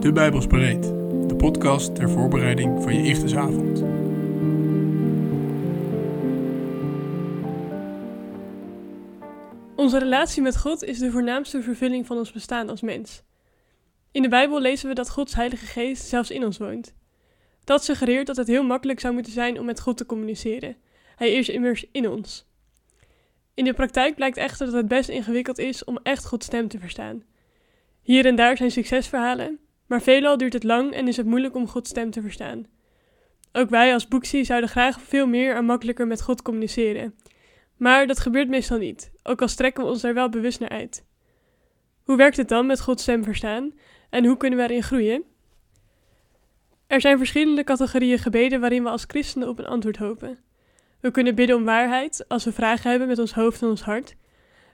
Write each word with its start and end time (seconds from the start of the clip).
De 0.00 0.12
Bijbels 0.12 0.46
Bereid, 0.46 0.82
de 1.28 1.34
podcast 1.36 1.94
ter 1.94 2.10
voorbereiding 2.10 2.82
van 2.82 2.94
je 2.94 3.08
Ichtesavond. 3.08 3.82
Onze 9.76 9.98
relatie 9.98 10.42
met 10.42 10.56
God 10.56 10.84
is 10.84 10.98
de 10.98 11.10
voornaamste 11.10 11.62
vervulling 11.62 12.06
van 12.06 12.16
ons 12.16 12.32
bestaan 12.32 12.68
als 12.68 12.80
mens. 12.80 13.22
In 14.12 14.22
de 14.22 14.28
Bijbel 14.28 14.60
lezen 14.60 14.88
we 14.88 14.94
dat 14.94 15.10
Gods 15.10 15.34
Heilige 15.34 15.66
Geest 15.66 16.06
zelfs 16.06 16.30
in 16.30 16.44
ons 16.44 16.58
woont. 16.58 16.94
Dat 17.64 17.84
suggereert 17.84 18.26
dat 18.26 18.36
het 18.36 18.46
heel 18.46 18.64
makkelijk 18.64 19.00
zou 19.00 19.14
moeten 19.14 19.32
zijn 19.32 19.58
om 19.58 19.64
met 19.64 19.80
God 19.80 19.96
te 19.96 20.06
communiceren. 20.06 20.76
Hij 21.16 21.32
is 21.32 21.48
immers 21.48 21.84
in 21.92 22.08
ons. 22.08 22.46
In 23.54 23.64
de 23.64 23.74
praktijk 23.74 24.14
blijkt 24.14 24.36
echter 24.36 24.66
dat 24.66 24.74
het 24.74 24.88
best 24.88 25.08
ingewikkeld 25.08 25.58
is 25.58 25.84
om 25.84 25.98
echt 26.02 26.26
Gods 26.26 26.46
stem 26.46 26.68
te 26.68 26.78
verstaan. 26.78 27.22
Hier 28.02 28.26
en 28.26 28.36
daar 28.36 28.56
zijn 28.56 28.70
succesverhalen, 28.70 29.58
maar 29.88 30.02
veelal 30.02 30.36
duurt 30.36 30.52
het 30.52 30.64
lang 30.64 30.92
en 30.92 31.08
is 31.08 31.16
het 31.16 31.26
moeilijk 31.26 31.54
om 31.54 31.68
Gods 31.68 31.90
stem 31.90 32.10
te 32.10 32.20
verstaan. 32.20 32.66
Ook 33.52 33.70
wij 33.70 33.92
als 33.92 34.08
Boeksie 34.08 34.44
zouden 34.44 34.68
graag 34.68 35.00
veel 35.00 35.26
meer 35.26 35.56
en 35.56 35.64
makkelijker 35.64 36.06
met 36.06 36.22
God 36.22 36.42
communiceren. 36.42 37.14
Maar 37.76 38.06
dat 38.06 38.20
gebeurt 38.20 38.48
meestal 38.48 38.78
niet, 38.78 39.12
ook 39.22 39.42
al 39.42 39.48
strekken 39.48 39.84
we 39.84 39.90
ons 39.90 40.00
daar 40.00 40.14
wel 40.14 40.28
bewust 40.28 40.60
naar 40.60 40.68
uit. 40.68 41.06
Hoe 42.02 42.16
werkt 42.16 42.36
het 42.36 42.48
dan 42.48 42.66
met 42.66 42.80
Gods 42.80 43.02
stem 43.02 43.24
verstaan 43.24 43.72
en 44.10 44.24
hoe 44.24 44.36
kunnen 44.36 44.58
we 44.58 44.64
erin 44.64 44.82
groeien? 44.82 45.24
Er 46.86 47.00
zijn 47.00 47.18
verschillende 47.18 47.64
categorieën 47.64 48.18
gebeden 48.18 48.60
waarin 48.60 48.82
we 48.82 48.88
als 48.88 49.04
christenen 49.06 49.48
op 49.48 49.58
een 49.58 49.66
antwoord 49.66 49.96
hopen. 49.96 50.38
We 51.00 51.10
kunnen 51.10 51.34
bidden 51.34 51.56
om 51.56 51.64
waarheid 51.64 52.24
als 52.28 52.44
we 52.44 52.52
vragen 52.52 52.90
hebben 52.90 53.08
met 53.08 53.18
ons 53.18 53.34
hoofd 53.34 53.62
en 53.62 53.68
ons 53.68 53.82
hart. 53.82 54.16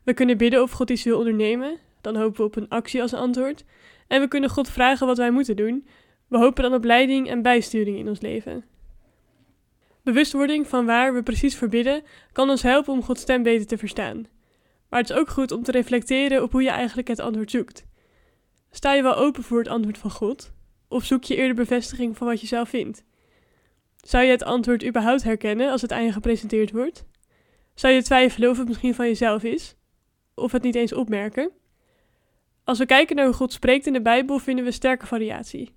We 0.02 0.15
kunnen 0.15 0.37
bidden 0.37 0.62
of 0.62 0.71
God 0.71 0.91
iets 0.91 1.05
wil 1.05 1.19
ondernemen, 1.19 1.79
dan 2.01 2.16
hopen 2.16 2.37
we 2.37 2.46
op 2.46 2.57
een 2.57 2.69
actie 2.69 3.02
als 3.02 3.15
antwoord. 3.15 3.65
En 4.07 4.21
we 4.21 4.29
kunnen 4.29 4.51
God 4.51 4.71
vragen 4.71 5.07
wat 5.07 5.19
wij 5.19 5.31
moeten 5.31 5.57
doen. 5.57 5.87
We 6.29 6.39
hopen 6.39 6.63
dan 6.63 6.75
op 6.75 6.85
leiding 6.85 7.29
en 7.29 7.43
bijsturing 7.43 7.99
in 7.99 8.09
ons 8.09 8.21
leven. 8.21 8.65
Bewustwording 10.02 10.69
van 10.69 10.87
waar 10.87 11.15
we 11.15 11.23
precies 11.23 11.57
voor 11.57 11.69
bidden 11.69 12.02
kan 12.33 12.51
ons 12.51 12.63
helpen 12.63 12.93
om 12.93 13.02
Gods 13.02 13.21
stem 13.21 13.43
beter 13.43 13.66
te 13.66 13.79
verstaan. 13.79 14.27
Maar 14.88 15.01
het 15.01 15.11
is 15.11 15.16
ook 15.16 15.29
goed 15.29 15.52
om 15.52 15.63
te 15.63 15.71
reflecteren 15.71 16.43
op 16.43 16.52
hoe 16.52 16.63
je 16.63 16.71
eigenlijk 16.71 17.09
het 17.09 17.21
antwoord 17.21 17.51
zoekt. 17.51 17.87
Sta 18.71 18.93
je 18.93 19.02
wel 19.02 19.16
open 19.16 19.43
voor 19.43 19.59
het 19.59 19.69
antwoord 19.69 19.99
van 19.99 20.11
God? 20.11 20.52
Of 20.89 21.05
zoek 21.05 21.24
je 21.24 21.37
eerder 21.37 21.55
bevestiging 21.55 22.16
van 22.16 22.27
wat 22.27 22.41
je 22.41 22.46
zelf 22.46 22.68
vindt? 22.68 23.05
Zou 23.96 24.24
je 24.24 24.30
het 24.30 24.45
antwoord 24.45 24.85
überhaupt 24.85 25.23
herkennen 25.23 25.71
als 25.71 25.83
het 25.83 25.93
aan 25.93 26.05
je 26.05 26.13
gepresenteerd 26.13 26.71
wordt? 26.71 27.05
Zou 27.74 27.95
je 27.95 28.02
twijfelen 28.02 28.51
of 28.51 28.59
het 28.59 28.68
misschien 28.68 28.95
van 28.95 29.07
jezelf 29.07 29.43
is? 29.43 29.77
Of 30.35 30.52
het 30.52 30.63
niet 30.63 30.74
eens 30.74 30.93
opmerken? 30.93 31.51
Als 32.65 32.79
we 32.79 32.87
kijken 32.87 33.16
naar 33.16 33.24
hoe 33.24 33.34
God 33.34 33.52
spreekt 33.52 33.87
in 33.87 33.93
de 33.93 34.02
Bijbel, 34.02 34.38
vinden 34.38 34.65
we 34.65 34.70
sterke 34.70 35.07
variatie. 35.07 35.74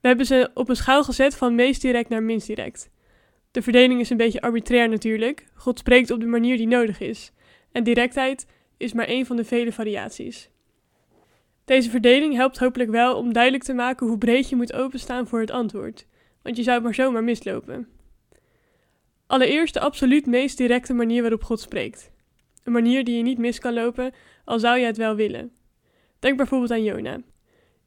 We 0.00 0.08
hebben 0.08 0.26
ze 0.26 0.50
op 0.54 0.68
een 0.68 0.76
schaal 0.76 1.04
gezet 1.04 1.36
van 1.36 1.54
meest 1.54 1.80
direct 1.80 2.08
naar 2.08 2.22
minst 2.22 2.46
direct. 2.46 2.90
De 3.50 3.62
verdeling 3.62 4.00
is 4.00 4.10
een 4.10 4.16
beetje 4.16 4.40
arbitrair 4.40 4.88
natuurlijk. 4.88 5.46
God 5.54 5.78
spreekt 5.78 6.10
op 6.10 6.20
de 6.20 6.26
manier 6.26 6.56
die 6.56 6.66
nodig 6.66 7.00
is. 7.00 7.32
En 7.72 7.84
directheid 7.84 8.46
is 8.76 8.92
maar 8.92 9.06
één 9.06 9.26
van 9.26 9.36
de 9.36 9.44
vele 9.44 9.72
variaties. 9.72 10.50
Deze 11.64 11.90
verdeling 11.90 12.34
helpt 12.34 12.58
hopelijk 12.58 12.90
wel 12.90 13.16
om 13.16 13.32
duidelijk 13.32 13.64
te 13.64 13.74
maken 13.74 14.06
hoe 14.06 14.18
breed 14.18 14.48
je 14.48 14.56
moet 14.56 14.72
openstaan 14.72 15.26
voor 15.26 15.40
het 15.40 15.50
antwoord, 15.50 16.06
want 16.42 16.56
je 16.56 16.62
zou 16.62 16.74
het 16.74 16.84
maar 16.84 16.94
zomaar 16.94 17.24
mislopen. 17.24 17.88
Allereerst 19.26 19.74
de 19.74 19.80
absoluut 19.80 20.26
meest 20.26 20.56
directe 20.56 20.94
manier 20.94 21.20
waarop 21.20 21.42
God 21.42 21.60
spreekt. 21.60 22.10
Een 22.64 22.72
manier 22.72 23.04
die 23.04 23.16
je 23.16 23.22
niet 23.22 23.38
mis 23.38 23.58
kan 23.58 23.74
lopen, 23.74 24.12
al 24.44 24.58
zou 24.58 24.78
je 24.78 24.86
het 24.86 24.96
wel 24.96 25.14
willen. 25.14 25.57
Denk 26.18 26.36
bijvoorbeeld 26.36 26.70
aan 26.70 26.82
Jona. 26.82 27.20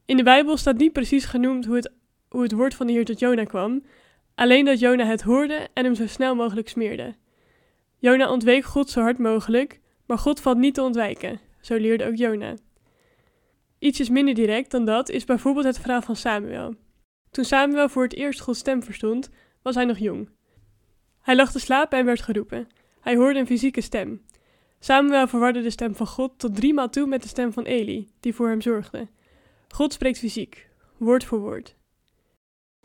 In 0.04 0.16
de 0.16 0.22
Bijbel 0.22 0.56
staat 0.56 0.76
niet 0.76 0.92
precies 0.92 1.24
genoemd 1.24 1.66
hoe 1.66 1.76
het, 1.76 1.92
hoe 2.28 2.42
het 2.42 2.52
woord 2.52 2.74
van 2.74 2.86
de 2.86 2.92
Heer 2.92 3.04
tot 3.04 3.18
Jona 3.18 3.44
kwam, 3.44 3.84
alleen 4.34 4.64
dat 4.64 4.78
Jona 4.78 5.04
het 5.04 5.22
hoorde 5.22 5.68
en 5.74 5.84
hem 5.84 5.94
zo 5.94 6.06
snel 6.06 6.34
mogelijk 6.34 6.68
smeerde. 6.68 7.14
Jona 7.98 8.30
ontweek 8.30 8.64
God 8.64 8.90
zo 8.90 9.00
hard 9.00 9.18
mogelijk, 9.18 9.80
maar 10.06 10.18
God 10.18 10.40
valt 10.40 10.58
niet 10.58 10.74
te 10.74 10.82
ontwijken, 10.82 11.40
zo 11.60 11.76
leerde 11.76 12.06
ook 12.06 12.16
Jona. 12.16 12.54
Ietsjes 13.78 14.08
minder 14.08 14.34
direct 14.34 14.70
dan 14.70 14.84
dat 14.84 15.08
is 15.08 15.24
bijvoorbeeld 15.24 15.64
het 15.64 15.78
verhaal 15.78 16.02
van 16.02 16.16
Samuel. 16.16 16.74
Toen 17.30 17.44
Samuel 17.44 17.88
voor 17.88 18.02
het 18.02 18.14
eerst 18.14 18.40
Gods 18.40 18.58
stem 18.58 18.82
verstond, 18.82 19.30
was 19.62 19.74
hij 19.74 19.84
nog 19.84 19.98
jong. 19.98 20.28
Hij 21.20 21.36
lag 21.36 21.52
te 21.52 21.58
slapen 21.58 21.98
en 21.98 22.04
werd 22.04 22.22
geroepen. 22.22 22.68
Hij 23.00 23.16
hoorde 23.16 23.38
een 23.38 23.46
fysieke 23.46 23.80
stem. 23.80 24.22
Samuel 24.84 25.28
verwarde 25.28 25.62
de 25.62 25.70
stem 25.70 25.94
van 25.94 26.06
God 26.06 26.38
tot 26.38 26.56
driemaal 26.56 26.90
toe 26.90 27.06
met 27.06 27.22
de 27.22 27.28
stem 27.28 27.52
van 27.52 27.64
Eli, 27.64 28.08
die 28.20 28.34
voor 28.34 28.48
hem 28.48 28.60
zorgde. 28.60 29.08
God 29.68 29.92
spreekt 29.92 30.18
fysiek, 30.18 30.68
woord 30.96 31.24
voor 31.24 31.38
woord. 31.38 31.76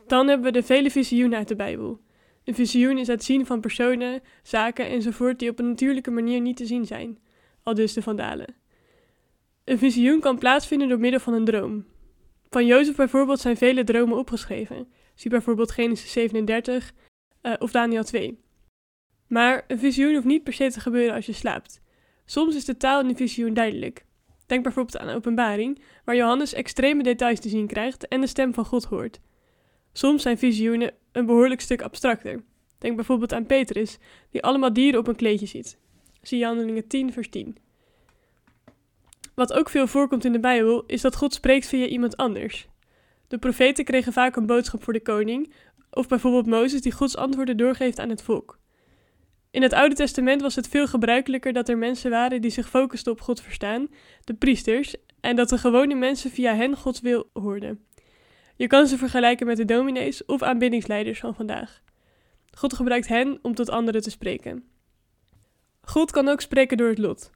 Dan 0.06 0.28
hebben 0.28 0.46
we 0.46 0.52
de 0.52 0.62
vele 0.62 0.90
visioenen 0.90 1.38
uit 1.38 1.48
de 1.48 1.56
Bijbel. 1.56 2.00
Een 2.44 2.54
visioen 2.54 2.98
is 2.98 3.06
het 3.06 3.24
zien 3.24 3.46
van 3.46 3.60
personen, 3.60 4.20
zaken 4.42 4.86
enzovoort 4.88 5.38
die 5.38 5.50
op 5.50 5.58
een 5.58 5.68
natuurlijke 5.68 6.10
manier 6.10 6.40
niet 6.40 6.56
te 6.56 6.66
zien 6.66 6.86
zijn, 6.86 7.18
al 7.62 7.74
dus 7.74 7.92
de 7.92 8.02
vandalen. 8.02 8.54
Een 9.64 9.78
visioen 9.78 10.20
kan 10.20 10.38
plaatsvinden 10.38 10.88
door 10.88 11.00
middel 11.00 11.20
van 11.20 11.32
een 11.32 11.44
droom. 11.44 11.86
Van 12.50 12.66
Jozef 12.66 12.96
bijvoorbeeld 12.96 13.40
zijn 13.40 13.56
vele 13.56 13.84
dromen 13.84 14.18
opgeschreven. 14.18 14.88
Zie 15.14 15.30
bijvoorbeeld 15.30 15.70
Genesis 15.70 16.12
37 16.12 16.92
uh, 17.42 17.52
of 17.58 17.70
Daniel 17.70 18.04
2. 18.04 18.38
Maar 19.26 19.64
een 19.66 19.78
visioen 19.78 20.14
hoeft 20.14 20.26
niet 20.26 20.44
per 20.44 20.52
se 20.52 20.70
te 20.70 20.80
gebeuren 20.80 21.14
als 21.14 21.26
je 21.26 21.32
slaapt. 21.32 21.86
Soms 22.30 22.54
is 22.54 22.64
de 22.64 22.76
taal 22.76 23.00
in 23.00 23.08
een 23.08 23.16
visioen 23.16 23.54
duidelijk. 23.54 24.04
Denk 24.46 24.62
bijvoorbeeld 24.62 24.98
aan 24.98 25.14
Openbaring, 25.14 25.82
waar 26.04 26.16
Johannes 26.16 26.52
extreme 26.52 27.02
details 27.02 27.40
te 27.40 27.48
zien 27.48 27.66
krijgt 27.66 28.08
en 28.08 28.20
de 28.20 28.26
stem 28.26 28.54
van 28.54 28.64
God 28.64 28.84
hoort. 28.84 29.20
Soms 29.92 30.22
zijn 30.22 30.38
visioenen 30.38 30.94
een 31.12 31.26
behoorlijk 31.26 31.60
stuk 31.60 31.82
abstracter. 31.82 32.42
Denk 32.78 32.96
bijvoorbeeld 32.96 33.32
aan 33.32 33.46
Petrus, 33.46 33.98
die 34.30 34.42
allemaal 34.42 34.72
dieren 34.72 35.00
op 35.00 35.06
een 35.06 35.16
kleedje 35.16 35.46
ziet. 35.46 35.78
Zie 36.22 36.44
Handelingen 36.44 36.86
10, 36.86 37.12
vers 37.12 37.28
10. 37.28 37.56
Wat 39.34 39.52
ook 39.52 39.68
veel 39.68 39.86
voorkomt 39.86 40.24
in 40.24 40.32
de 40.32 40.40
Bijbel, 40.40 40.84
is 40.86 41.00
dat 41.00 41.16
God 41.16 41.34
spreekt 41.34 41.66
via 41.66 41.86
iemand 41.86 42.16
anders. 42.16 42.68
De 43.28 43.38
profeten 43.38 43.84
kregen 43.84 44.12
vaak 44.12 44.36
een 44.36 44.46
boodschap 44.46 44.82
voor 44.82 44.92
de 44.92 45.02
koning, 45.02 45.52
of 45.90 46.08
bijvoorbeeld 46.08 46.46
Mozes 46.46 46.80
die 46.80 46.92
Gods 46.92 47.16
antwoorden 47.16 47.56
doorgeeft 47.56 47.98
aan 47.98 48.10
het 48.10 48.22
volk. 48.22 48.58
In 49.50 49.62
het 49.62 49.72
Oude 49.72 49.94
Testament 49.94 50.40
was 50.40 50.54
het 50.54 50.68
veel 50.68 50.86
gebruikelijker 50.86 51.52
dat 51.52 51.68
er 51.68 51.78
mensen 51.78 52.10
waren 52.10 52.40
die 52.40 52.50
zich 52.50 52.68
focusten 52.68 53.12
op 53.12 53.20
God 53.20 53.40
verstaan, 53.40 53.88
de 54.24 54.34
priesters, 54.34 54.94
en 55.20 55.36
dat 55.36 55.48
de 55.48 55.58
gewone 55.58 55.94
mensen 55.94 56.30
via 56.30 56.54
hen 56.54 56.76
Gods 56.76 57.00
wil 57.00 57.30
hoorden. 57.32 57.84
Je 58.56 58.66
kan 58.66 58.86
ze 58.86 58.98
vergelijken 58.98 59.46
met 59.46 59.56
de 59.56 59.64
dominees 59.64 60.24
of 60.24 60.42
aanbiddingsleiders 60.42 61.20
van 61.20 61.34
vandaag. 61.34 61.82
God 62.50 62.74
gebruikt 62.74 63.08
hen 63.08 63.38
om 63.42 63.54
tot 63.54 63.70
anderen 63.70 64.02
te 64.02 64.10
spreken. 64.10 64.64
God 65.82 66.10
kan 66.10 66.28
ook 66.28 66.40
spreken 66.40 66.76
door 66.76 66.88
het 66.88 66.98
lot. 66.98 67.30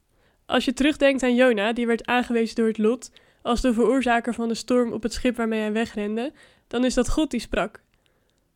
Als 0.47 0.65
je 0.65 0.73
terugdenkt 0.73 1.23
aan 1.23 1.34
Jona, 1.34 1.73
die 1.73 1.87
werd 1.87 2.06
aangewezen 2.06 2.55
door 2.55 2.67
het 2.67 2.79
lot 2.79 3.11
als 3.43 3.61
de 3.61 3.73
veroorzaker 3.73 4.34
van 4.34 4.49
de 4.49 4.55
storm 4.55 4.93
op 4.93 5.03
het 5.03 5.12
schip 5.12 5.37
waarmee 5.37 5.61
hij 5.61 5.73
wegrende, 5.73 6.33
dan 6.67 6.84
is 6.84 6.94
dat 6.94 7.09
God 7.11 7.31
die 7.31 7.41
sprak. 7.41 7.83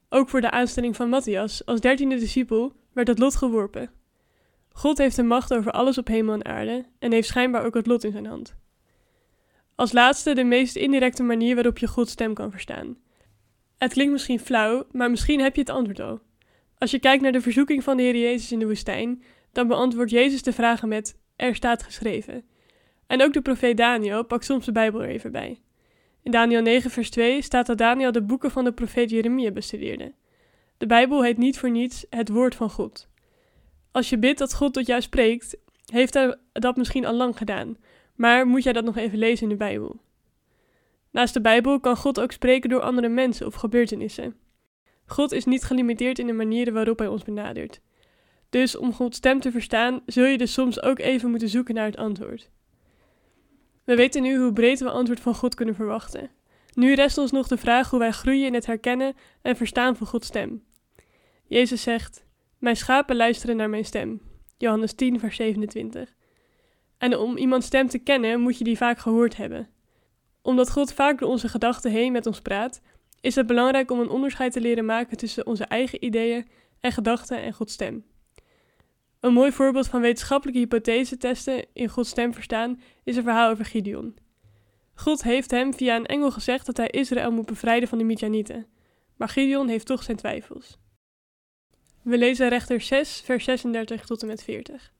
Ook 0.08 0.28
voor 0.28 0.40
de 0.40 0.50
aanstelling 0.50 0.96
van 0.96 1.08
Matthias 1.08 1.66
als 1.66 1.80
dertiende 1.80 2.16
discipel 2.16 2.72
werd 2.96 3.08
het 3.08 3.18
lot 3.18 3.36
geworpen. 3.36 3.90
God 4.72 4.98
heeft 4.98 5.16
de 5.16 5.22
macht 5.22 5.54
over 5.54 5.72
alles 5.72 5.98
op 5.98 6.06
hemel 6.06 6.34
en 6.34 6.44
aarde 6.44 6.86
en 6.98 7.12
heeft 7.12 7.28
schijnbaar 7.28 7.64
ook 7.64 7.74
het 7.74 7.86
lot 7.86 8.04
in 8.04 8.12
zijn 8.12 8.26
hand. 8.26 8.54
Als 9.74 9.92
laatste 9.92 10.34
de 10.34 10.44
meest 10.44 10.76
indirecte 10.76 11.22
manier 11.22 11.54
waarop 11.54 11.78
je 11.78 11.86
Gods 11.86 12.12
stem 12.12 12.34
kan 12.34 12.50
verstaan. 12.50 12.96
Het 13.78 13.92
klinkt 13.92 14.12
misschien 14.12 14.40
flauw, 14.40 14.86
maar 14.92 15.10
misschien 15.10 15.40
heb 15.40 15.54
je 15.54 15.60
het 15.60 15.70
antwoord 15.70 16.00
al. 16.00 16.20
Als 16.78 16.90
je 16.90 16.98
kijkt 16.98 17.22
naar 17.22 17.32
de 17.32 17.40
verzoeking 17.40 17.84
van 17.84 17.96
de 17.96 18.02
Heer 18.02 18.16
Jezus 18.16 18.52
in 18.52 18.58
de 18.58 18.66
woestijn, 18.66 19.22
dan 19.52 19.66
beantwoordt 19.66 20.10
Jezus 20.10 20.42
de 20.42 20.52
vragen 20.52 20.88
met: 20.88 21.18
Er 21.36 21.54
staat 21.54 21.82
geschreven. 21.82 22.44
En 23.06 23.22
ook 23.22 23.32
de 23.32 23.42
profeet 23.42 23.76
Daniel 23.76 24.24
pakt 24.24 24.44
soms 24.44 24.64
de 24.64 24.72
Bijbel 24.72 25.02
er 25.02 25.08
even 25.08 25.32
bij. 25.32 25.60
In 26.22 26.30
Daniel 26.30 26.62
9, 26.62 26.90
vers 26.90 27.10
2 27.10 27.42
staat 27.42 27.66
dat 27.66 27.78
Daniel 27.78 28.12
de 28.12 28.22
boeken 28.22 28.50
van 28.50 28.64
de 28.64 28.72
profeet 28.72 29.10
Jeremia 29.10 29.50
bestudeerde. 29.50 30.12
De 30.76 30.86
Bijbel 30.86 31.22
heet 31.22 31.36
niet 31.36 31.58
voor 31.58 31.70
niets 31.70 32.06
het 32.10 32.28
woord 32.28 32.54
van 32.54 32.70
God. 32.70 33.08
Als 33.90 34.08
je 34.08 34.18
bidt 34.18 34.38
dat 34.38 34.54
God 34.54 34.72
tot 34.72 34.86
jou 34.86 35.00
spreekt, 35.00 35.56
heeft 35.86 36.14
hij 36.14 36.36
dat 36.52 36.76
misschien 36.76 37.06
al 37.06 37.14
lang 37.14 37.36
gedaan, 37.36 37.76
maar 38.14 38.46
moet 38.46 38.62
jij 38.62 38.72
dat 38.72 38.84
nog 38.84 38.96
even 38.96 39.18
lezen 39.18 39.42
in 39.42 39.48
de 39.48 39.56
Bijbel. 39.56 40.00
Naast 41.10 41.34
de 41.34 41.40
Bijbel 41.40 41.80
kan 41.80 41.96
God 41.96 42.20
ook 42.20 42.32
spreken 42.32 42.70
door 42.70 42.80
andere 42.80 43.08
mensen 43.08 43.46
of 43.46 43.54
gebeurtenissen. 43.54 44.36
God 45.06 45.32
is 45.32 45.44
niet 45.44 45.64
gelimiteerd 45.64 46.18
in 46.18 46.26
de 46.26 46.32
manieren 46.32 46.72
waarop 46.72 46.98
hij 46.98 47.08
ons 47.08 47.22
benadert. 47.22 47.80
Dus 48.50 48.76
om 48.76 48.92
Gods 48.92 49.16
stem 49.16 49.40
te 49.40 49.50
verstaan, 49.50 50.02
zul 50.06 50.24
je 50.24 50.38
dus 50.38 50.52
soms 50.52 50.82
ook 50.82 50.98
even 50.98 51.30
moeten 51.30 51.48
zoeken 51.48 51.74
naar 51.74 51.86
het 51.86 51.96
antwoord. 51.96 52.50
We 53.84 53.96
weten 53.96 54.22
nu 54.22 54.38
hoe 54.38 54.52
breed 54.52 54.80
we 54.80 54.90
antwoord 54.90 55.20
van 55.20 55.34
God 55.34 55.54
kunnen 55.54 55.74
verwachten. 55.74 56.30
Nu 56.76 56.94
rest 56.94 57.18
ons 57.18 57.30
nog 57.30 57.48
de 57.48 57.56
vraag 57.56 57.90
hoe 57.90 57.98
wij 57.98 58.10
groeien 58.10 58.46
in 58.46 58.54
het 58.54 58.66
herkennen 58.66 59.14
en 59.42 59.56
verstaan 59.56 59.96
van 59.96 60.06
Gods 60.06 60.26
stem. 60.26 60.64
Jezus 61.46 61.82
zegt: 61.82 62.24
Mijn 62.58 62.76
schapen 62.76 63.16
luisteren 63.16 63.56
naar 63.56 63.70
mijn 63.70 63.84
stem. 63.84 64.20
Johannes 64.56 64.94
10, 64.94 65.20
vers 65.20 65.36
27. 65.36 66.14
En 66.98 67.16
om 67.16 67.36
iemands 67.36 67.66
stem 67.66 67.88
te 67.88 67.98
kennen, 67.98 68.40
moet 68.40 68.58
je 68.58 68.64
die 68.64 68.76
vaak 68.76 68.98
gehoord 68.98 69.36
hebben. 69.36 69.68
Omdat 70.42 70.70
God 70.70 70.92
vaak 70.92 71.18
door 71.18 71.28
onze 71.28 71.48
gedachten 71.48 71.90
heen 71.90 72.12
met 72.12 72.26
ons 72.26 72.40
praat, 72.40 72.80
is 73.20 73.34
het 73.34 73.46
belangrijk 73.46 73.90
om 73.90 74.00
een 74.00 74.08
onderscheid 74.08 74.52
te 74.52 74.60
leren 74.60 74.84
maken 74.84 75.16
tussen 75.16 75.46
onze 75.46 75.64
eigen 75.64 76.04
ideeën 76.04 76.48
en 76.80 76.92
gedachten 76.92 77.42
en 77.42 77.52
Gods 77.52 77.72
stem. 77.72 78.04
Een 79.20 79.32
mooi 79.32 79.52
voorbeeld 79.52 79.88
van 79.88 80.00
wetenschappelijke 80.00 80.60
hypothese-testen 80.60 81.64
in 81.72 81.88
Gods 81.88 82.10
stem 82.10 82.34
verstaan 82.34 82.80
is 83.04 83.16
een 83.16 83.22
verhaal 83.22 83.50
over 83.50 83.64
Gideon. 83.64 84.24
God 84.98 85.22
heeft 85.22 85.50
hem 85.50 85.74
via 85.74 85.96
een 85.96 86.06
engel 86.06 86.30
gezegd 86.30 86.66
dat 86.66 86.76
hij 86.76 86.88
Israël 86.88 87.30
moet 87.30 87.46
bevrijden 87.46 87.88
van 87.88 87.98
de 87.98 88.04
Midjanieten, 88.04 88.66
maar 89.16 89.28
Gideon 89.28 89.68
heeft 89.68 89.86
toch 89.86 90.02
zijn 90.02 90.16
twijfels. 90.16 90.78
We 92.02 92.18
lezen 92.18 92.48
rechter 92.48 92.80
6, 92.80 93.20
vers 93.24 93.44
36 93.44 94.06
tot 94.06 94.22
en 94.22 94.28
met 94.28 94.42
40. 94.42 94.92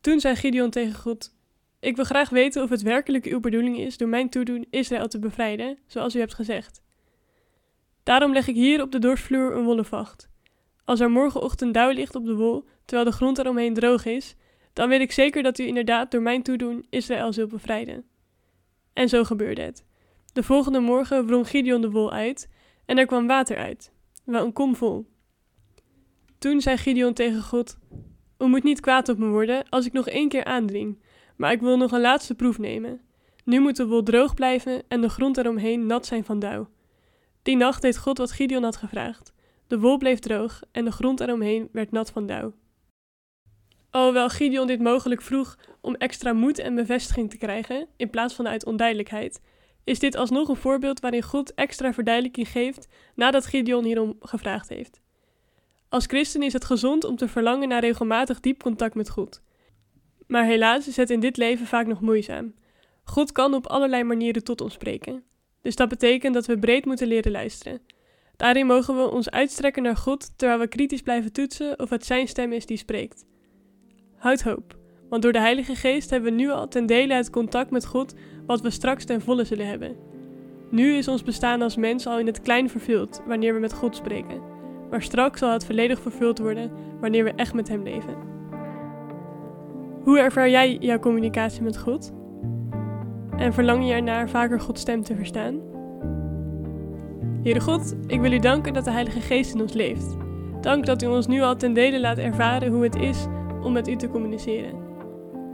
Toen 0.00 0.20
zei 0.20 0.36
Gideon 0.36 0.70
tegen 0.70 0.94
God: 0.94 1.34
Ik 1.80 1.96
wil 1.96 2.04
graag 2.04 2.28
weten 2.28 2.62
of 2.62 2.70
het 2.70 2.82
werkelijk 2.82 3.24
uw 3.24 3.40
bedoeling 3.40 3.78
is 3.78 3.96
door 3.96 4.08
mijn 4.08 4.28
toedoen 4.28 4.66
Israël 4.70 5.08
te 5.08 5.18
bevrijden, 5.18 5.78
zoals 5.86 6.14
u 6.14 6.18
hebt 6.18 6.34
gezegd. 6.34 6.82
Daarom 8.02 8.32
leg 8.32 8.48
ik 8.48 8.54
hier 8.54 8.82
op 8.82 8.92
de 8.92 8.98
dorsvloer 8.98 9.56
een 9.56 9.64
wollen 9.64 9.84
vacht. 9.84 10.28
Als 10.84 11.00
er 11.00 11.10
morgenochtend 11.10 11.74
dauw 11.74 11.90
ligt 11.90 12.14
op 12.14 12.24
de 12.24 12.34
wol, 12.34 12.64
terwijl 12.84 13.10
de 13.10 13.16
grond 13.16 13.38
eromheen 13.38 13.74
droog 13.74 14.04
is, 14.04 14.34
dan 14.72 14.88
weet 14.88 15.00
ik 15.00 15.12
zeker 15.12 15.42
dat 15.42 15.58
u 15.58 15.66
inderdaad 15.66 16.10
door 16.10 16.22
mijn 16.22 16.42
toedoen 16.42 16.86
Israël 16.90 17.32
zult 17.32 17.50
bevrijden. 17.50 18.04
En 18.92 19.08
zo 19.08 19.24
gebeurde 19.24 19.62
het. 19.62 19.84
De 20.32 20.42
volgende 20.42 20.80
morgen 20.80 21.26
wrong 21.26 21.48
Gideon 21.48 21.80
de 21.80 21.90
wol 21.90 22.12
uit 22.12 22.48
en 22.86 22.98
er 22.98 23.06
kwam 23.06 23.26
water 23.26 23.56
uit, 23.56 23.92
wel 24.24 24.44
een 24.44 24.52
kom 24.52 24.76
vol. 24.76 25.06
Toen 26.38 26.60
zei 26.60 26.76
Gideon 26.76 27.12
tegen 27.12 27.42
God: 27.42 27.78
U 28.38 28.46
moet 28.46 28.62
niet 28.62 28.80
kwaad 28.80 29.08
op 29.08 29.18
me 29.18 29.26
worden 29.26 29.68
als 29.68 29.86
ik 29.86 29.92
nog 29.92 30.08
één 30.08 30.28
keer 30.28 30.44
aandring, 30.44 31.02
maar 31.36 31.52
ik 31.52 31.60
wil 31.60 31.76
nog 31.76 31.92
een 31.92 32.00
laatste 32.00 32.34
proef 32.34 32.58
nemen. 32.58 33.00
Nu 33.44 33.60
moet 33.60 33.76
de 33.76 33.86
wol 33.86 34.02
droog 34.02 34.34
blijven 34.34 34.82
en 34.88 35.00
de 35.00 35.08
grond 35.08 35.36
eromheen 35.36 35.86
nat 35.86 36.06
zijn 36.06 36.24
van 36.24 36.38
dauw. 36.38 36.68
Die 37.42 37.56
nacht 37.56 37.82
deed 37.82 37.98
God 37.98 38.18
wat 38.18 38.32
Gideon 38.32 38.62
had 38.62 38.76
gevraagd. 38.76 39.32
De 39.66 39.78
wol 39.78 39.96
bleef 39.96 40.18
droog 40.18 40.62
en 40.72 40.84
de 40.84 40.90
grond 40.90 41.20
eromheen 41.20 41.68
werd 41.72 41.90
nat 41.90 42.10
van 42.10 42.26
dauw. 42.26 42.52
Alhoewel 43.90 44.28
Gideon 44.28 44.66
dit 44.66 44.80
mogelijk 44.80 45.22
vroeg 45.22 45.56
om 45.80 45.94
extra 45.94 46.32
moed 46.32 46.58
en 46.58 46.74
bevestiging 46.74 47.30
te 47.30 47.36
krijgen, 47.36 47.86
in 47.96 48.10
plaats 48.10 48.34
van 48.34 48.48
uit 48.48 48.64
onduidelijkheid, 48.64 49.40
is 49.84 49.98
dit 49.98 50.16
alsnog 50.16 50.48
een 50.48 50.56
voorbeeld 50.56 51.00
waarin 51.00 51.22
God 51.22 51.54
extra 51.54 51.92
verduidelijking 51.92 52.48
geeft 52.48 52.88
nadat 53.14 53.46
Gideon 53.46 53.84
hierom 53.84 54.16
gevraagd 54.20 54.68
heeft. 54.68 55.00
Als 55.88 56.06
christen 56.06 56.42
is 56.42 56.52
het 56.52 56.64
gezond 56.64 57.04
om 57.04 57.16
te 57.16 57.28
verlangen 57.28 57.68
naar 57.68 57.80
regelmatig 57.80 58.40
diep 58.40 58.62
contact 58.62 58.94
met 58.94 59.10
God. 59.10 59.42
Maar 60.26 60.44
helaas 60.44 60.88
is 60.88 60.96
het 60.96 61.10
in 61.10 61.20
dit 61.20 61.36
leven 61.36 61.66
vaak 61.66 61.86
nog 61.86 62.00
moeizaam. 62.00 62.54
God 63.04 63.32
kan 63.32 63.54
op 63.54 63.66
allerlei 63.66 64.02
manieren 64.04 64.44
tot 64.44 64.60
ons 64.60 64.72
spreken. 64.72 65.22
Dus 65.62 65.76
dat 65.76 65.88
betekent 65.88 66.34
dat 66.34 66.46
we 66.46 66.58
breed 66.58 66.84
moeten 66.84 67.06
leren 67.06 67.32
luisteren. 67.32 67.80
Daarin 68.36 68.66
mogen 68.66 68.96
we 68.96 69.10
ons 69.10 69.30
uitstrekken 69.30 69.82
naar 69.82 69.96
God 69.96 70.38
terwijl 70.38 70.60
we 70.60 70.68
kritisch 70.68 71.02
blijven 71.02 71.32
toetsen 71.32 71.78
of 71.78 71.90
het 71.90 72.06
Zijn 72.06 72.28
stem 72.28 72.52
is 72.52 72.66
die 72.66 72.76
spreekt. 72.76 73.24
Houd 74.18 74.42
hoop, 74.42 74.76
want 75.08 75.22
door 75.22 75.32
de 75.32 75.40
Heilige 75.40 75.74
Geest 75.74 76.10
hebben 76.10 76.30
we 76.30 76.36
nu 76.36 76.50
al 76.50 76.68
ten 76.68 76.86
dele 76.86 77.14
het 77.14 77.30
contact 77.30 77.70
met 77.70 77.86
God 77.86 78.14
wat 78.46 78.60
we 78.60 78.70
straks 78.70 79.04
ten 79.04 79.20
volle 79.20 79.44
zullen 79.44 79.66
hebben. 79.66 79.96
Nu 80.70 80.92
is 80.94 81.08
ons 81.08 81.22
bestaan 81.22 81.62
als 81.62 81.76
mens 81.76 82.06
al 82.06 82.18
in 82.18 82.26
het 82.26 82.42
klein 82.42 82.70
vervuld 82.70 83.22
wanneer 83.26 83.54
we 83.54 83.60
met 83.60 83.72
God 83.72 83.96
spreken, 83.96 84.40
maar 84.90 85.02
straks 85.02 85.38
zal 85.38 85.52
het 85.52 85.66
volledig 85.66 86.00
vervuld 86.00 86.38
worden 86.38 86.70
wanneer 87.00 87.24
we 87.24 87.32
echt 87.32 87.54
met 87.54 87.68
Hem 87.68 87.82
leven. 87.82 88.16
Hoe 90.02 90.18
ervaar 90.18 90.50
jij 90.50 90.76
jouw 90.80 90.98
communicatie 90.98 91.62
met 91.62 91.78
God? 91.78 92.12
En 93.36 93.52
verlang 93.52 93.86
je 93.86 93.92
ernaar 93.92 94.28
vaker 94.28 94.60
Gods 94.60 94.80
stem 94.80 95.02
te 95.02 95.16
verstaan? 95.16 95.60
Heere 97.42 97.60
God, 97.60 97.96
ik 98.06 98.20
wil 98.20 98.32
u 98.32 98.38
danken 98.38 98.72
dat 98.72 98.84
de 98.84 98.90
Heilige 98.90 99.20
Geest 99.20 99.54
in 99.54 99.60
ons 99.60 99.72
leeft. 99.72 100.16
Dank 100.60 100.86
dat 100.86 101.02
u 101.02 101.06
ons 101.06 101.26
nu 101.26 101.40
al 101.40 101.56
ten 101.56 101.72
dele 101.72 102.00
laat 102.00 102.18
ervaren 102.18 102.72
hoe 102.72 102.82
het 102.82 102.96
is 102.96 103.26
om 103.68 103.74
met 103.74 103.88
u 103.88 103.96
te 103.96 104.08
communiceren. 104.08 104.74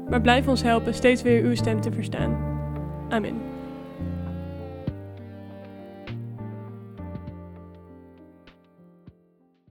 Maar 0.09 0.21
blijf 0.21 0.49
ons 0.49 0.63
helpen 0.63 0.95
steeds 0.95 1.23
weer 1.23 1.43
uw 1.43 1.55
stem 1.55 1.81
te 1.81 1.93
verstaan. 1.93 2.37
Amen. 3.09 3.54